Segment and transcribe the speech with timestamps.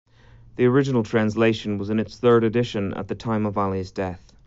[0.55, 4.33] The original translation was in its third edition at the time of Ali's death.